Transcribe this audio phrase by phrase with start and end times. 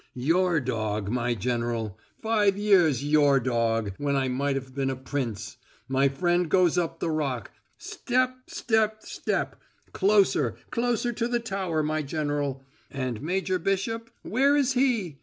[0.15, 1.95] "Your dog, my General.
[2.23, 5.57] Five years your dog, when I might have been a prince.
[5.87, 9.61] My friend goes up the Rock step step step.
[9.93, 12.63] Closer closer to the tower, my General.
[12.89, 15.19] And Major Bishop where is he?